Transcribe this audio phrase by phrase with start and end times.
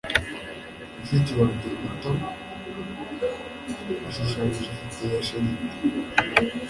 [0.97, 2.11] Mushiki wanjye muto
[4.03, 5.67] yashushanyije ifoto ya shelegi.